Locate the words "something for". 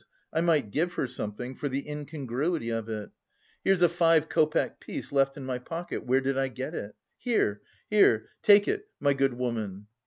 1.05-1.69